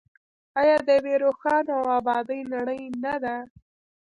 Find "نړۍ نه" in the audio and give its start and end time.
2.53-3.13